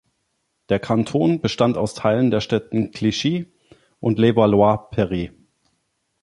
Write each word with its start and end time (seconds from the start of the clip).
Der 0.69 0.79
Kanton 0.79 1.41
bestand 1.41 1.77
aus 1.77 1.93
Teilen 1.93 2.31
der 2.31 2.41
Städte 2.41 2.89
Clichy 2.89 3.53
und 3.99 4.17
Levallois-Perret. 4.17 5.31